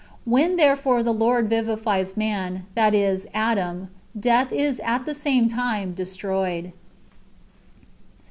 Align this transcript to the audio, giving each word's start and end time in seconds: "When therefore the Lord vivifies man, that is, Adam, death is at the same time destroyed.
"When 0.25 0.55
therefore 0.55 1.03
the 1.03 1.13
Lord 1.13 1.47
vivifies 1.47 2.17
man, 2.17 2.65
that 2.73 2.95
is, 2.95 3.27
Adam, 3.35 3.89
death 4.19 4.51
is 4.51 4.79
at 4.83 5.05
the 5.05 5.13
same 5.13 5.47
time 5.47 5.93
destroyed. 5.93 6.73